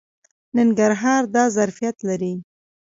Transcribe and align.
ننګرهار 0.55 1.21
دا 1.35 1.43
ظرفیت 1.55 1.97
لري. 2.07 2.33